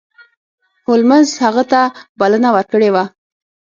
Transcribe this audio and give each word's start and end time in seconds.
هولمز 0.87 1.29
هغه 1.45 1.63
ته 1.71 1.81
بلنه 2.19 2.49
ورکړې 2.55 2.89
وه. 2.93 3.03